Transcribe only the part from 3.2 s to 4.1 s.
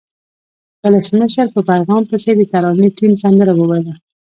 سندره وویله.